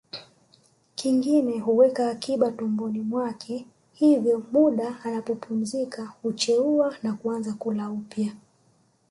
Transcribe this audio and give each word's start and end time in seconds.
Kingine 0.95 1.59
huweka 1.59 2.09
akiba 2.09 2.51
tumboni 2.51 2.99
mwake 3.01 3.65
hivyo 3.93 4.43
muda 4.51 4.97
anapopumzika 5.03 6.05
hucheua 6.05 6.95
na 7.03 7.13
kuanza 7.13 7.53
kula 7.53 7.89
upya 7.91 8.35